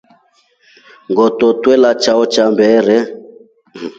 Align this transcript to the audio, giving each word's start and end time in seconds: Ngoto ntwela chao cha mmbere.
Ngoto 1.11 1.45
ntwela 1.57 1.89
chao 2.03 2.23
cha 2.33 2.45
mmbere. 2.51 2.95